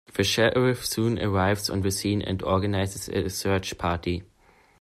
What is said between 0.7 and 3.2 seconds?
soon arrives on the scene and organizes